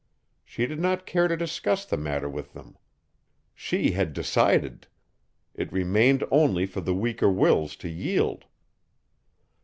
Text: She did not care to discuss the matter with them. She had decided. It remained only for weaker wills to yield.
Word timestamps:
She 0.43 0.65
did 0.65 0.79
not 0.79 1.05
care 1.05 1.27
to 1.27 1.37
discuss 1.37 1.85
the 1.85 1.95
matter 1.95 2.27
with 2.27 2.53
them. 2.53 2.75
She 3.53 3.91
had 3.91 4.13
decided. 4.13 4.87
It 5.53 5.71
remained 5.71 6.23
only 6.31 6.65
for 6.65 6.81
weaker 6.81 7.29
wills 7.29 7.75
to 7.75 7.87
yield. 7.87 8.45